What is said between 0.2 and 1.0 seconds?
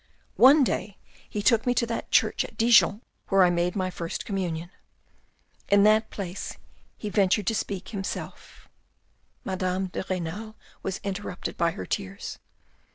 One day